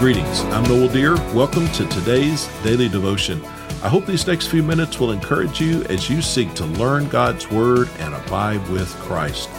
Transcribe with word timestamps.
Greetings. 0.00 0.40
I'm 0.44 0.62
Noel 0.62 0.88
Dear. 0.88 1.16
Welcome 1.34 1.68
to 1.72 1.86
today's 1.88 2.48
daily 2.62 2.88
devotion. 2.88 3.44
I 3.82 3.90
hope 3.90 4.06
these 4.06 4.26
next 4.26 4.46
few 4.46 4.62
minutes 4.62 4.98
will 4.98 5.12
encourage 5.12 5.60
you 5.60 5.84
as 5.90 6.08
you 6.08 6.22
seek 6.22 6.54
to 6.54 6.64
learn 6.64 7.06
God's 7.10 7.50
Word 7.50 7.90
and 7.98 8.14
abide 8.14 8.66
with 8.70 8.88
Christ. 9.00 9.50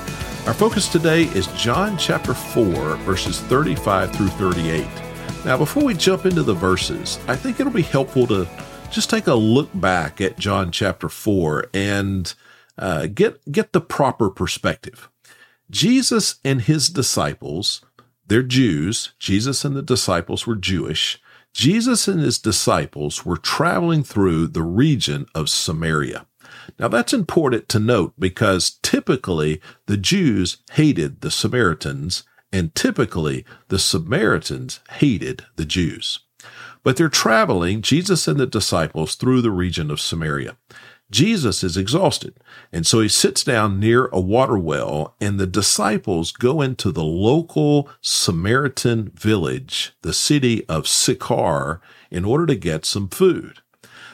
Our 0.48 0.56
focus 0.56 0.88
today 0.88 1.26
is 1.26 1.46
John 1.50 1.96
chapter 1.96 2.34
4, 2.34 2.96
verses 2.96 3.40
35 3.42 4.16
through 4.16 4.30
38. 4.30 4.88
Now, 5.46 5.60
before 5.60 5.84
we 5.84 5.94
jump 5.94 6.26
into 6.26 6.42
the 6.42 6.56
verses, 6.56 7.20
I 7.28 7.36
think 7.36 7.60
it'll 7.60 7.72
be 7.72 7.84
helpful 7.84 8.26
to 8.26 8.50
just 8.90 9.12
take 9.12 9.28
a 9.28 9.36
look 9.36 9.70
back 9.76 10.22
at 10.22 10.40
John 10.40 10.72
chapter 10.72 11.08
4 11.08 11.68
and 11.72 12.34
uh, 12.80 13.06
get, 13.06 13.52
get 13.52 13.74
the 13.74 13.82
proper 13.82 14.32
perspective. 14.32 15.08
Jesus 15.70 16.40
and 16.44 16.64
his 16.64 16.90
disciples 16.90 17.82
they're 18.32 18.42
Jews. 18.42 19.12
Jesus 19.20 19.66
and 19.66 19.76
the 19.76 19.82
disciples 19.82 20.48
were 20.48 20.56
Jewish. 20.56 21.22
Jesus 21.54 22.08
and 22.08 22.22
his 22.22 22.40
disciples 22.40 23.26
were 23.26 23.36
traveling 23.36 24.06
through 24.06 24.48
the 24.48 24.64
region 24.64 25.26
of 25.36 25.50
Samaria. 25.50 26.26
Now 26.80 26.88
that's 26.88 27.12
important 27.12 27.68
to 27.68 27.80
note 27.80 28.14
because 28.18 28.80
typically 28.84 29.60
the 29.88 29.98
Jews 29.98 30.60
hated 30.72 31.20
the 31.20 31.30
Samaritans 31.30 32.24
and 32.54 32.74
typically 32.74 33.44
the 33.68 33.80
Samaritans 33.80 34.80
hated 34.92 35.46
the 35.58 35.66
Jews. 35.66 36.20
But 36.84 36.96
they're 36.96 37.10
traveling, 37.10 37.82
Jesus 37.82 38.30
and 38.30 38.40
the 38.40 38.48
disciples, 38.48 39.16
through 39.16 39.42
the 39.42 39.52
region 39.52 39.92
of 39.92 40.00
Samaria. 40.00 40.56
Jesus 41.12 41.64
is 41.64 41.78
exhausted. 41.78 42.40
And 42.72 42.88
so 42.88 43.02
he 43.02 43.10
sits 43.10 43.44
down 43.44 43.80
near 43.80 44.08
a 44.08 44.20
water 44.20 44.58
well, 44.58 45.16
and 45.20 45.40
the 45.40 45.46
disciples 45.46 46.32
go 46.32 46.62
into 46.62 46.92
the 46.92 47.04
local 47.04 47.90
Samaritan 48.02 49.10
village, 49.10 49.94
the 50.02 50.14
city 50.14 50.66
of 50.68 50.88
Sychar, 50.88 51.82
in 52.10 52.26
order 52.26 52.46
to 52.46 52.56
get 52.56 52.86
some 52.86 53.10
food. 53.10 53.60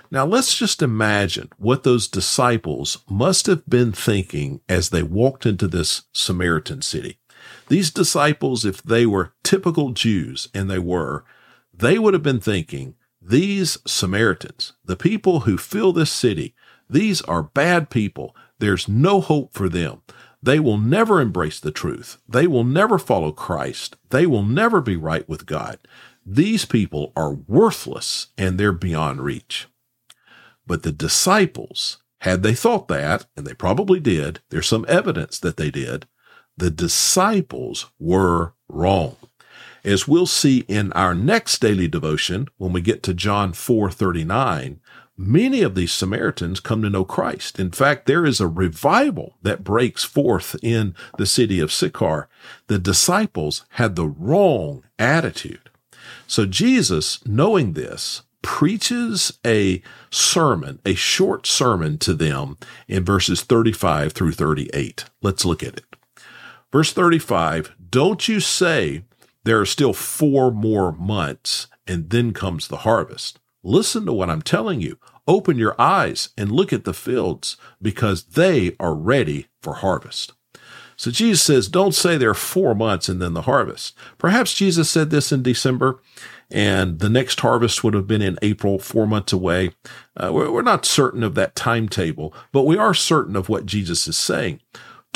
Now 0.09 0.25
let's 0.25 0.57
just 0.57 0.81
imagine 0.81 1.49
what 1.57 1.83
those 1.83 2.07
disciples 2.07 2.99
must 3.09 3.45
have 3.45 3.65
been 3.67 3.91
thinking 3.91 4.61
as 4.67 4.89
they 4.89 5.03
walked 5.03 5.45
into 5.45 5.67
this 5.67 6.03
Samaritan 6.13 6.81
city. 6.81 7.19
These 7.67 7.91
disciples, 7.91 8.65
if 8.65 8.81
they 8.81 9.05
were 9.05 9.33
typical 9.43 9.91
Jews, 9.91 10.47
and 10.53 10.69
they 10.69 10.79
were, 10.79 11.25
they 11.73 11.99
would 11.99 12.13
have 12.13 12.23
been 12.23 12.39
thinking, 12.39 12.95
these 13.21 13.77
Samaritans, 13.85 14.73
the 14.85 14.95
people 14.95 15.41
who 15.41 15.57
fill 15.57 15.91
this 15.91 16.11
city, 16.11 16.55
these 16.89 17.21
are 17.23 17.43
bad 17.43 17.89
people. 17.89 18.35
There's 18.59 18.87
no 18.87 19.21
hope 19.21 19.53
for 19.53 19.69
them. 19.69 20.01
They 20.41 20.59
will 20.59 20.77
never 20.77 21.19
embrace 21.19 21.59
the 21.59 21.71
truth. 21.71 22.17
They 22.27 22.47
will 22.47 22.63
never 22.63 22.97
follow 22.97 23.31
Christ. 23.31 23.97
They 24.09 24.25
will 24.25 24.43
never 24.43 24.81
be 24.81 24.95
right 24.95 25.27
with 25.27 25.45
God. 25.45 25.79
These 26.25 26.65
people 26.65 27.11
are 27.15 27.33
worthless 27.33 28.27
and 28.37 28.57
they're 28.57 28.71
beyond 28.71 29.21
reach. 29.21 29.67
But 30.65 30.83
the 30.83 30.91
disciples, 30.91 31.97
had 32.21 32.43
they 32.43 32.53
thought 32.53 32.87
that, 32.89 33.25
and 33.35 33.47
they 33.47 33.53
probably 33.53 33.99
did, 33.99 34.41
there's 34.49 34.67
some 34.67 34.85
evidence 34.87 35.39
that 35.39 35.57
they 35.57 35.71
did, 35.71 36.05
the 36.57 36.69
disciples 36.69 37.87
were 37.99 38.53
wrong. 38.67 39.15
As 39.83 40.07
we'll 40.07 40.25
see 40.25 40.65
in 40.67 40.91
our 40.93 41.15
next 41.15 41.61
daily 41.61 41.87
devotion, 41.87 42.47
when 42.57 42.73
we 42.73 42.81
get 42.81 43.03
to 43.03 43.13
John 43.13 43.53
4:39, 43.53 44.79
Many 45.19 45.63
of 45.63 45.73
these 45.73 45.91
Samaritans 45.91 46.59
come 46.59 46.83
to 46.83 46.91
know 46.91 47.03
Christ. 47.03 47.59
In 47.59 47.71
fact, 47.71 48.05
there 48.05 48.23
is 48.23 48.39
a 48.39 48.47
revival 48.47 49.35
that 49.41 49.63
breaks 49.63 50.03
forth 50.03 50.55
in 50.61 50.93
the 51.17 51.25
city 51.25 51.59
of 51.59 51.71
Sychar. 51.71 52.29
The 52.67 52.77
disciples 52.77 53.65
had 53.71 53.95
the 53.95 54.05
wrong 54.05 54.83
attitude. 54.99 55.71
So 56.27 56.45
Jesus, 56.45 57.25
knowing 57.25 57.73
this, 57.73 58.21
preaches 58.43 59.39
a 59.45 59.81
sermon, 60.11 60.79
a 60.85 60.93
short 60.93 61.47
sermon 61.47 61.97
to 61.97 62.13
them 62.13 62.57
in 62.87 63.03
verses 63.03 63.41
35 63.41 64.13
through 64.13 64.33
38. 64.33 65.05
Let's 65.23 65.45
look 65.45 65.63
at 65.63 65.77
it. 65.77 65.85
Verse 66.71 66.93
35, 66.93 67.75
don't 67.89 68.27
you 68.27 68.39
say 68.39 69.03
there 69.43 69.59
are 69.59 69.65
still 69.65 69.93
four 69.93 70.51
more 70.51 70.91
months 70.91 71.67
and 71.87 72.09
then 72.11 72.33
comes 72.33 72.67
the 72.67 72.77
harvest. 72.77 73.39
Listen 73.63 74.05
to 74.05 74.13
what 74.13 74.29
I'm 74.29 74.41
telling 74.41 74.81
you. 74.81 74.97
Open 75.27 75.57
your 75.57 75.79
eyes 75.79 76.29
and 76.37 76.51
look 76.51 76.71
at 76.71 76.85
the 76.85 76.93
fields 76.93 77.57
because 77.81 78.23
they 78.23 78.75
are 78.79 78.93
ready 78.93 79.47
for 79.61 79.75
harvest. 79.75 80.33
So 80.95 81.11
Jesus 81.11 81.43
says, 81.43 81.67
don't 81.67 81.93
say 81.93 82.17
there 82.17 82.31
are 82.31 82.33
four 82.33 82.73
months 82.73 83.07
and 83.07 83.21
then 83.21 83.33
the 83.33 83.43
harvest. 83.43 83.95
Perhaps 84.17 84.55
Jesus 84.55 84.89
said 84.89 85.11
this 85.11 85.31
in 85.31 85.43
December 85.43 86.01
and 86.49 86.99
the 86.99 87.09
next 87.09 87.39
harvest 87.41 87.83
would 87.83 87.93
have 87.93 88.07
been 88.07 88.21
in 88.21 88.39
April, 88.41 88.79
four 88.79 89.05
months 89.05 89.33
away. 89.33 89.71
Uh, 90.15 90.31
we're, 90.33 90.49
we're 90.49 90.61
not 90.61 90.85
certain 90.85 91.23
of 91.23 91.35
that 91.35 91.55
timetable, 91.55 92.33
but 92.51 92.63
we 92.63 92.77
are 92.77 92.93
certain 92.93 93.35
of 93.35 93.49
what 93.49 93.65
Jesus 93.65 94.07
is 94.07 94.17
saying. 94.17 94.59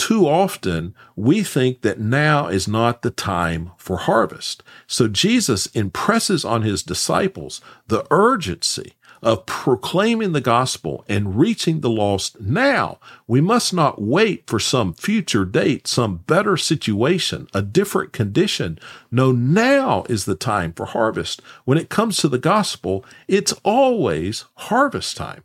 Too 0.01 0.27
often 0.27 0.95
we 1.15 1.43
think 1.43 1.81
that 1.81 1.99
now 1.99 2.47
is 2.47 2.67
not 2.67 3.03
the 3.03 3.11
time 3.11 3.69
for 3.77 3.97
harvest. 3.97 4.63
So 4.87 5.07
Jesus 5.07 5.67
impresses 5.67 6.43
on 6.43 6.63
his 6.63 6.81
disciples 6.81 7.61
the 7.85 8.07
urgency 8.09 8.93
of 9.21 9.45
proclaiming 9.45 10.31
the 10.31 10.41
gospel 10.41 11.05
and 11.07 11.37
reaching 11.37 11.81
the 11.81 11.89
lost 11.91 12.41
now. 12.41 12.97
We 13.27 13.41
must 13.41 13.75
not 13.75 14.01
wait 14.01 14.47
for 14.47 14.59
some 14.59 14.95
future 14.95 15.45
date, 15.45 15.85
some 15.85 16.17
better 16.25 16.57
situation, 16.57 17.47
a 17.53 17.61
different 17.61 18.11
condition. 18.11 18.79
No, 19.11 19.31
now 19.31 20.05
is 20.09 20.25
the 20.25 20.33
time 20.33 20.73
for 20.73 20.87
harvest. 20.87 21.43
When 21.65 21.77
it 21.77 21.89
comes 21.89 22.17
to 22.17 22.27
the 22.27 22.39
gospel, 22.39 23.05
it's 23.27 23.53
always 23.63 24.45
harvest 24.55 25.15
time. 25.15 25.43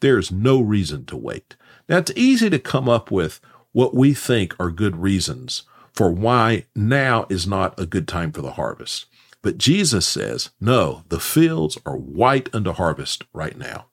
There's 0.00 0.30
no 0.30 0.60
reason 0.60 1.06
to 1.06 1.16
wait. 1.16 1.56
Now, 1.88 1.96
it's 1.96 2.12
easy 2.14 2.48
to 2.50 2.58
come 2.60 2.88
up 2.88 3.10
with 3.10 3.40
what 3.72 3.94
we 3.94 4.14
think 4.14 4.54
are 4.58 4.70
good 4.70 4.96
reasons 4.96 5.64
for 5.92 6.10
why 6.10 6.66
now 6.74 7.26
is 7.28 7.46
not 7.46 7.78
a 7.78 7.86
good 7.86 8.08
time 8.08 8.32
for 8.32 8.42
the 8.42 8.52
harvest. 8.52 9.06
But 9.42 9.58
Jesus 9.58 10.06
says, 10.06 10.50
no, 10.60 11.04
the 11.08 11.20
fields 11.20 11.78
are 11.86 11.96
white 11.96 12.48
unto 12.54 12.72
harvest 12.72 13.24
right 13.32 13.56
now. 13.56 13.86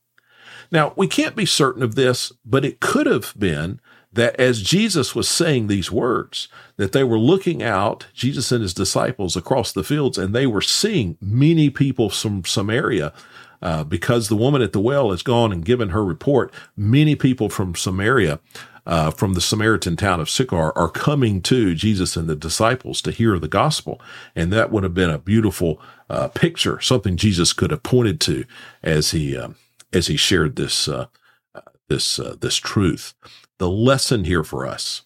Now, 0.72 0.94
we 0.98 1.08
can't 1.08 1.36
be 1.36 1.46
certain 1.46 1.84
of 1.84 1.96
this, 1.96 2.34
but 2.46 2.66
it 2.66 2.82
could 2.82 3.06
have 3.06 3.34
been 3.38 3.80
that 4.12 4.38
as 4.40 4.62
Jesus 4.62 5.16
was 5.16 5.30
saying 5.30 5.68
these 5.68 5.92
words, 5.92 6.48
that 6.78 6.92
they 6.92 7.04
were 7.04 7.20
looking 7.20 7.62
out, 7.62 8.08
Jesus 8.14 8.52
and 8.52 8.62
his 8.62 8.74
disciples 8.74 9.36
across 9.36 9.72
the 9.72 9.84
fields, 9.84 10.18
and 10.18 10.34
they 10.34 10.48
were 10.48 10.62
seeing 10.62 11.18
many 11.22 11.70
people 11.70 12.10
from 12.10 12.44
Samaria. 12.44 13.14
Uh, 13.62 13.84
because 13.84 14.28
the 14.28 14.36
woman 14.36 14.62
at 14.62 14.72
the 14.72 14.80
well 14.80 15.12
has 15.12 15.24
gone 15.24 15.52
and 15.52 15.66
given 15.66 15.90
her 15.90 16.06
report, 16.06 16.54
many 16.76 17.16
people 17.16 17.50
from 17.50 17.74
Samaria 17.76 18.40
uh, 18.88 19.12
from 19.12 19.34
the 19.34 19.42
Samaritan 19.42 19.98
town 19.98 20.22
of 20.22 20.30
Sychar 20.30 20.76
are 20.78 20.90
coming 20.90 21.42
to 21.42 21.76
Jesus 21.76 22.16
and 22.16 22.30
the 22.30 22.38
disciples 22.38 23.02
to 23.02 23.12
hear 23.12 23.38
the 23.38 23.50
gospel. 23.50 24.02
And 24.34 24.52
that 24.54 24.72
would 24.72 24.84
have 24.84 24.94
been 24.94 25.10
a 25.10 25.20
beautiful 25.20 25.80
uh, 26.10 26.30
picture, 26.30 26.80
something 26.80 27.18
Jesus 27.18 27.52
could 27.52 27.70
have 27.70 27.84
pointed 27.84 28.22
to 28.22 28.46
as 28.82 29.12
he, 29.12 29.36
uh, 29.36 29.50
as 29.92 30.08
he 30.08 30.16
shared 30.16 30.56
this, 30.56 30.88
uh, 30.88 31.08
uh, 31.54 31.62
this, 31.90 32.18
uh, 32.18 32.38
this 32.40 32.56
truth. 32.56 33.14
The 33.58 33.70
lesson 33.70 34.24
here 34.24 34.44
for 34.44 34.66
us 34.66 35.02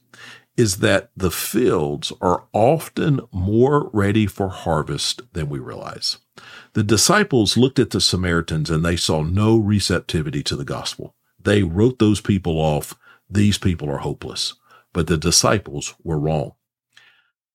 is 0.55 0.77
that 0.77 1.09
the 1.17 1.31
fields 1.31 2.13
are 2.21 2.43
often 2.53 3.21
more 3.31 3.89
ready 3.93 4.27
for 4.27 4.49
harvest 4.49 5.23
than 5.33 5.49
we 5.49 5.57
realize. 5.57 6.19
The 6.73 6.83
disciples 6.83 7.57
looked 7.57 7.79
at 7.79 7.89
the 7.89 8.01
Samaritans 8.01 8.69
and 8.69 8.83
they 8.83 8.95
saw 8.95 9.23
no 9.23 9.57
receptivity 9.57 10.41
to 10.43 10.55
the 10.55 10.65
gospel. 10.65 11.15
They 11.39 11.63
wrote 11.63 11.99
those 11.99 12.21
people 12.21 12.57
off 12.59 12.95
these 13.31 13.57
people 13.57 13.89
are 13.89 13.99
hopeless. 13.99 14.55
But 14.93 15.07
the 15.07 15.17
disciples 15.17 15.95
were 16.03 16.19
wrong. 16.19 16.51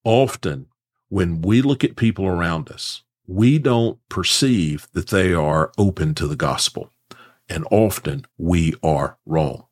Often, 0.05 0.69
when 1.09 1.43
we 1.43 1.61
look 1.61 1.85
at 1.85 1.97
people 1.97 2.27
around 2.27 2.71
us, 2.71 3.03
we 3.27 3.59
don't 3.59 3.99
perceive 4.09 4.89
that 4.93 5.09
they 5.09 5.35
are 5.35 5.73
open 5.77 6.15
to 6.15 6.27
the 6.27 6.37
gospel. 6.37 6.91
And 7.49 7.67
often 7.71 8.25
we 8.39 8.75
are 8.83 9.19
wrong. 9.27 9.67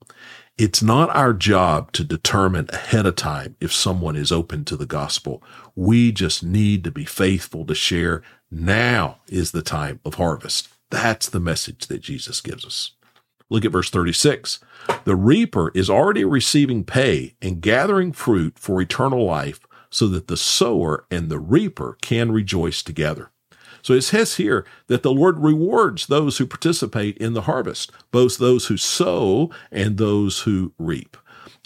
It's 0.57 0.85
not 0.85 1.11
our 1.11 1.33
job 1.33 1.91
to 1.93 2.05
determine 2.05 2.69
ahead 2.73 3.07
of 3.07 3.17
time 3.17 3.57
if 3.61 3.73
someone 3.73 4.15
is 4.15 4.31
open 4.31 4.65
to 4.67 4.77
the 4.77 4.87
gospel. 4.87 5.43
We 5.75 6.13
just 6.13 6.45
need 6.45 6.85
to 6.85 6.93
be 6.93 7.05
faithful 7.05 7.67
to 7.67 7.75
share. 7.75 8.23
Now 8.53 9.19
is 9.27 9.51
the 9.51 9.63
time 9.63 9.99
of 10.05 10.15
harvest. 10.15 10.69
That's 10.91 11.29
the 11.29 11.41
message 11.41 11.89
that 11.89 12.03
Jesus 12.03 12.41
gives 12.41 12.65
us. 12.65 12.93
Look 13.51 13.65
at 13.65 13.73
verse 13.73 13.91
36. 13.91 14.61
The 15.03 15.17
reaper 15.17 15.73
is 15.75 15.91
already 15.91 16.25
receiving 16.25 16.85
pay 16.85 17.35
and 17.43 17.61
gathering 17.61 18.13
fruit 18.13 18.57
for 18.57 18.81
eternal 18.81 19.25
life 19.25 19.59
so 19.91 20.07
that 20.07 20.29
the 20.29 20.37
sower 20.37 21.05
and 21.11 21.31
the 21.31 21.41
reaper 21.41 21.99
can 22.01 22.31
rejoice 22.31 22.81
together. 22.85 23.33
So 23.85 23.93
it 23.93 24.01
says 24.01 24.37
here 24.37 24.65
that 24.87 25.03
the 25.03 25.13
Lord 25.13 25.39
rewards 25.39 26.07
those 26.07 26.39
who 26.39 26.47
participate 26.47 27.19
in 27.19 27.35
the 27.35 27.43
harvest, 27.43 27.93
both 28.11 28.39
those 28.39 28.67
who 28.67 28.79
sow 28.79 29.51
and 29.71 29.99
those 29.99 30.41
who 30.41 30.73
reap. 30.79 31.19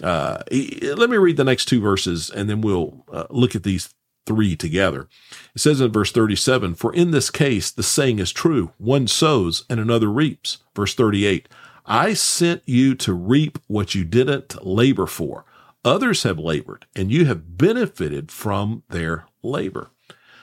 Uh, 0.02 0.42
let 0.50 1.10
me 1.10 1.16
read 1.16 1.36
the 1.36 1.44
next 1.44 1.66
two 1.66 1.80
verses 1.80 2.28
and 2.28 2.50
then 2.50 2.60
we'll 2.60 3.04
uh, 3.12 3.26
look 3.30 3.54
at 3.54 3.62
these 3.62 3.94
three 4.26 4.56
together. 4.56 5.08
It 5.54 5.60
says 5.60 5.80
in 5.80 5.92
verse 5.92 6.10
37, 6.10 6.74
For 6.74 6.92
in 6.92 7.12
this 7.12 7.30
case, 7.30 7.70
the 7.70 7.84
saying 7.84 8.18
is 8.18 8.32
true 8.32 8.72
one 8.78 9.06
sows 9.06 9.64
and 9.70 9.78
another 9.78 10.10
reaps. 10.10 10.58
Verse 10.74 10.96
38, 10.96 11.48
I 11.86 12.14
sent 12.14 12.62
you 12.66 12.96
to 12.96 13.14
reap 13.14 13.58
what 13.68 13.94
you 13.94 14.04
didn't 14.04 14.66
labor 14.66 15.06
for. 15.06 15.44
Others 15.84 16.24
have 16.24 16.40
labored, 16.40 16.84
and 16.96 17.12
you 17.12 17.26
have 17.26 17.56
benefited 17.56 18.32
from 18.32 18.82
their 18.90 19.26
labor. 19.42 19.90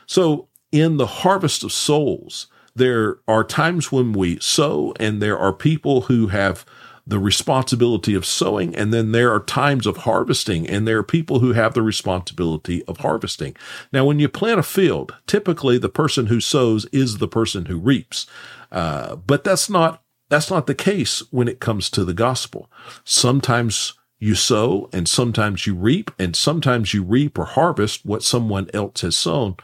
So, 0.08 0.48
in 0.72 0.98
the 0.98 1.06
harvest 1.06 1.64
of 1.64 1.72
souls, 1.72 2.48
there 2.76 3.20
are 3.28 3.44
times 3.44 3.92
when 3.92 4.14
we 4.14 4.40
sow, 4.40 4.94
and 5.00 5.22
there 5.22 5.38
are 5.38 5.54
people 5.54 6.02
who 6.02 6.28
have 6.28 6.66
the 7.08 7.20
responsibility 7.20 8.16
of 8.16 8.26
sowing, 8.26 8.76
and 8.76 8.92
then 8.92 9.12
there 9.12 9.32
are 9.32 9.40
times 9.40 9.86
of 9.86 9.98
harvesting, 9.98 10.68
and 10.68 10.88
there 10.88 10.98
are 10.98 11.04
people 11.04 11.40
who 11.40 11.54
have 11.54 11.74
the 11.74 11.84
responsibility 11.84 12.84
of 12.86 12.98
harvesting. 12.98 13.56
Now, 13.94 14.06
when 14.06 14.20
you 14.20 14.28
plant 14.28 14.60
a 14.60 14.64
field, 14.64 15.14
typically 15.28 15.78
the 15.78 15.90
person 15.90 16.28
who 16.28 16.42
sows 16.42 16.86
is 16.86 17.20
the 17.20 17.28
person 17.28 17.68
who 17.68 17.78
reaps, 17.78 18.26
uh, 18.72 19.16
but 19.16 19.44
that's 19.44 19.70
not 19.70 20.02
that's 20.28 20.50
not 20.50 20.66
the 20.66 20.74
case 20.74 21.22
when 21.32 21.48
it 21.48 21.60
comes 21.60 21.88
to 21.92 22.04
the 22.04 22.14
gospel. 22.14 22.72
Sometimes 23.04 23.94
you 24.18 24.34
sow, 24.34 24.90
and 24.92 25.08
sometimes 25.08 25.68
you 25.68 25.76
reap, 25.76 26.10
and 26.18 26.36
sometimes 26.36 26.94
you 26.94 27.04
reap 27.04 27.38
or 27.38 27.46
harvest 27.46 28.04
what 28.06 28.24
someone 28.24 28.68
else 28.74 29.02
has 29.02 29.16
sown. 29.16 29.56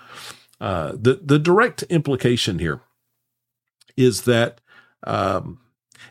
Uh, 0.61 0.91
the 0.93 1.19
the 1.23 1.39
direct 1.39 1.81
implication 1.89 2.59
here 2.59 2.81
is 3.97 4.21
that 4.21 4.61
um, 5.03 5.59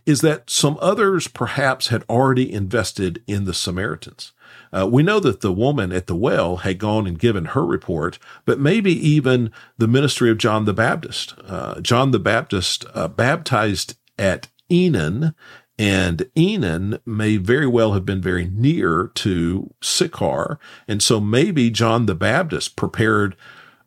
is 0.05 0.20
that 0.23 0.50
some 0.50 0.76
others 0.81 1.29
perhaps 1.29 1.88
had 1.88 2.05
already 2.08 2.52
invested 2.52 3.23
in 3.29 3.44
the 3.44 3.55
Samaritans. 3.55 4.32
Uh, 4.73 4.88
we 4.91 5.05
know 5.05 5.20
that 5.20 5.41
the 5.41 5.52
woman 5.52 5.93
at 5.93 6.08
the 6.08 6.17
well 6.17 6.58
had 6.58 6.79
gone 6.79 7.06
and 7.06 7.19
given 7.19 7.47
her 7.47 7.64
report, 7.64 8.19
but 8.44 8.58
maybe 8.58 8.93
even 8.93 9.52
the 9.79 9.88
ministry 9.88 10.31
of 10.31 10.38
John 10.38 10.64
the 10.64 10.75
Baptist. 10.75 11.35
Uh, 11.46 11.81
John 11.81 12.11
the 12.11 12.19
Baptist 12.19 12.85
uh, 12.93 13.06
baptized 13.06 13.96
at 14.19 14.49
Enon, 14.69 15.35
and 15.79 16.29
Enon 16.37 16.99
may 17.06 17.37
very 17.37 17.67
well 17.67 17.93
have 17.93 18.05
been 18.05 18.20
very 18.20 18.46
near 18.46 19.12
to 19.14 19.73
Sychar. 19.81 20.58
And 20.88 21.00
so 21.03 21.20
maybe 21.20 21.70
John 21.70 22.06
the 22.06 22.17
Baptist 22.17 22.75
prepared 22.75 23.37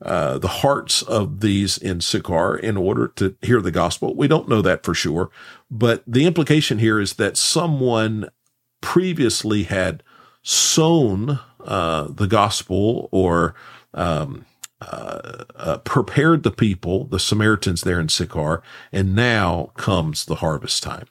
uh, 0.04 0.38
the 0.38 0.48
hearts 0.48 1.02
of 1.02 1.40
these 1.40 1.78
in 1.78 2.02
Sychar 2.02 2.58
in 2.58 2.76
order 2.78 3.08
to 3.16 3.36
hear 3.42 3.62
the 3.62 3.72
gospel. 3.72 4.14
We 4.16 4.28
don't 4.28 4.50
know 4.50 4.62
that 4.62 4.84
for 4.84 4.94
sure, 4.94 5.32
but 5.72 6.04
the 6.06 6.26
implication 6.26 6.80
here 6.80 7.00
is 7.00 7.14
that 7.14 7.38
someone 7.38 8.30
previously 8.82 9.64
had 9.64 10.04
sown 10.42 11.40
uh, 11.64 12.08
the 12.10 12.28
gospel 12.28 13.08
or 13.12 13.56
um, 13.94 14.46
uh, 14.82 15.46
uh, 15.56 15.78
prepared 15.80 16.44
the 16.44 16.52
people, 16.52 17.06
the 17.06 17.20
Samaritans 17.20 17.82
there 17.82 18.00
in 18.00 18.10
Sychar, 18.10 18.62
and 18.92 19.16
now 19.16 19.72
comes 19.78 20.26
the 20.26 20.36
harvest 20.36 20.84
time. 20.84 21.06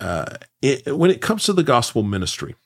Uh, 0.00 0.36
it, 0.60 0.96
when 0.96 1.10
it 1.10 1.20
comes 1.20 1.44
to 1.44 1.52
the 1.52 1.62
gospel 1.62 2.02
ministry, 2.02 2.56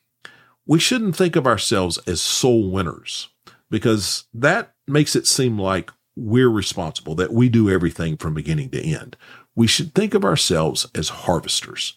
we 0.66 0.78
shouldn't 0.78 1.16
think 1.16 1.36
of 1.36 1.46
ourselves 1.46 1.98
as 2.06 2.22
soul 2.22 2.70
winners 2.70 3.28
because 3.70 4.24
that 4.32 4.73
makes 4.86 5.16
it 5.16 5.26
seem 5.26 5.58
like 5.58 5.90
we're 6.16 6.50
responsible, 6.50 7.14
that 7.16 7.32
we 7.32 7.48
do 7.48 7.70
everything 7.70 8.16
from 8.16 8.34
beginning 8.34 8.70
to 8.70 8.80
end. 8.80 9.16
We 9.56 9.66
should 9.66 9.94
think 9.94 10.14
of 10.14 10.24
ourselves 10.24 10.86
as 10.94 11.08
harvesters. 11.08 11.96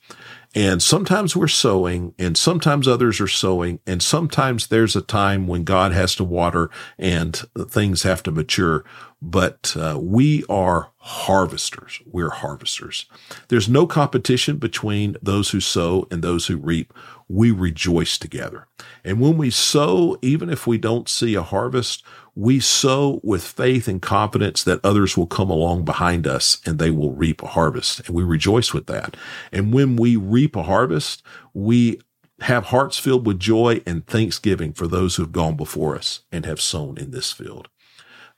And 0.55 0.81
sometimes 0.81 1.35
we're 1.35 1.47
sowing 1.47 2.15
and 2.17 2.37
sometimes 2.37 2.87
others 2.87 3.19
are 3.19 3.27
sowing. 3.27 3.79
And 3.85 4.01
sometimes 4.01 4.67
there's 4.67 4.95
a 4.95 5.01
time 5.01 5.47
when 5.47 5.63
God 5.63 5.91
has 5.91 6.15
to 6.15 6.23
water 6.23 6.69
and 6.97 7.35
things 7.67 8.03
have 8.03 8.23
to 8.23 8.31
mature. 8.31 8.83
But 9.21 9.75
uh, 9.77 9.99
we 10.01 10.43
are 10.49 10.91
harvesters. 11.07 12.01
We're 12.05 12.29
harvesters. 12.29 13.05
There's 13.47 13.69
no 13.69 13.87
competition 13.87 14.57
between 14.57 15.15
those 15.21 15.51
who 15.51 15.61
sow 15.61 16.05
and 16.11 16.21
those 16.21 16.47
who 16.47 16.57
reap. 16.57 16.93
We 17.29 17.49
rejoice 17.49 18.17
together. 18.17 18.67
And 19.05 19.21
when 19.21 19.37
we 19.37 19.49
sow, 19.49 20.17
even 20.21 20.49
if 20.49 20.67
we 20.67 20.77
don't 20.77 21.07
see 21.07 21.33
a 21.35 21.43
harvest, 21.43 22.03
we 22.35 22.59
sow 22.59 23.21
with 23.23 23.41
faith 23.41 23.87
and 23.87 24.01
confidence 24.01 24.65
that 24.65 24.83
others 24.83 25.15
will 25.15 25.27
come 25.27 25.49
along 25.49 25.85
behind 25.85 26.27
us 26.27 26.59
and 26.65 26.77
they 26.77 26.91
will 26.91 27.13
reap 27.13 27.41
a 27.41 27.47
harvest. 27.47 28.01
And 28.05 28.09
we 28.09 28.23
rejoice 28.23 28.73
with 28.73 28.87
that. 28.87 29.15
And 29.53 29.73
when 29.73 29.95
we 29.95 30.17
reap 30.17 30.57
a 30.57 30.63
harvest, 30.63 31.23
we 31.53 32.01
have 32.41 32.65
hearts 32.65 32.99
filled 32.99 33.25
with 33.25 33.39
joy 33.39 33.81
and 33.87 34.05
thanksgiving 34.05 34.73
for 34.73 34.87
those 34.87 35.15
who 35.15 35.23
have 35.23 35.31
gone 35.31 35.55
before 35.55 35.95
us 35.95 36.23
and 36.33 36.45
have 36.45 36.59
sown 36.59 36.97
in 36.97 37.11
this 37.11 37.31
field. 37.31 37.69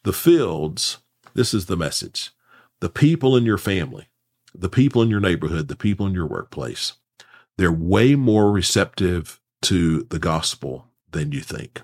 The 0.03 0.13
fields, 0.13 0.99
this 1.33 1.51
is 1.51 1.65
the 1.65 1.75
message. 1.75 2.29
The 2.81 2.89
people 2.89 3.35
in 3.35 3.45
your 3.45 3.57
family, 3.57 4.07
the 4.53 4.69
people 4.69 5.01
in 5.01 5.09
your 5.09 5.19
neighborhood, 5.19 5.67
the 5.67 5.75
people 5.75 6.05
in 6.07 6.13
your 6.13 6.27
workplace, 6.27 6.93
they're 7.57 7.71
way 7.71 8.15
more 8.15 8.51
receptive 8.51 9.39
to 9.63 10.03
the 10.03 10.19
gospel 10.19 10.87
than 11.11 11.31
you 11.31 11.41
think. 11.41 11.81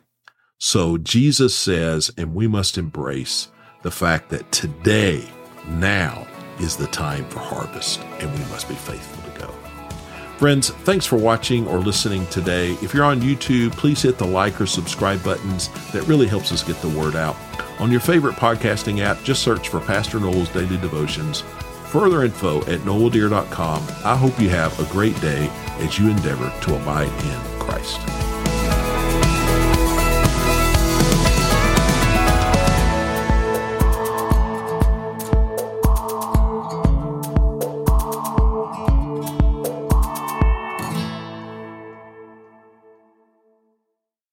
So 0.57 0.97
Jesus 0.97 1.53
says, 1.55 2.11
and 2.17 2.33
we 2.33 2.47
must 2.47 2.77
embrace 2.77 3.49
the 3.83 3.91
fact 3.91 4.29
that 4.29 4.51
today, 4.51 5.27
now 5.67 6.25
is 6.59 6.77
the 6.77 6.87
time 6.87 7.27
for 7.29 7.39
harvest, 7.39 7.99
and 8.19 8.31
we 8.31 8.45
must 8.45 8.69
be 8.69 8.75
faithful. 8.75 9.34
Friends, 10.37 10.69
thanks 10.69 11.05
for 11.05 11.15
watching 11.15 11.65
or 11.65 11.79
listening 11.79 12.27
today. 12.27 12.73
If 12.81 12.93
you're 12.93 13.05
on 13.05 13.21
YouTube, 13.21 13.71
please 13.71 14.01
hit 14.01 14.17
the 14.17 14.27
like 14.27 14.59
or 14.59 14.65
subscribe 14.65 15.23
buttons. 15.23 15.69
That 15.93 16.05
really 16.07 16.27
helps 16.27 16.51
us 16.51 16.61
get 16.61 16.75
the 16.81 16.89
word 16.89 17.15
out. 17.15 17.37
On 17.79 17.89
your 17.89 18.01
favorite 18.01 18.35
podcasting 18.35 18.99
app, 18.99 19.23
just 19.23 19.41
search 19.41 19.69
for 19.69 19.79
Pastor 19.79 20.19
Noel's 20.19 20.49
Daily 20.49 20.77
Devotions. 20.77 21.41
Further 21.87 22.23
info 22.23 22.59
at 22.63 22.81
noeldear.com. 22.81 23.87
I 24.03 24.17
hope 24.17 24.39
you 24.39 24.49
have 24.49 24.77
a 24.77 24.91
great 24.91 25.19
day 25.21 25.49
as 25.79 25.97
you 25.97 26.09
endeavor 26.09 26.51
to 26.63 26.75
abide 26.75 27.07
in 27.07 27.59
Christ. 27.59 28.54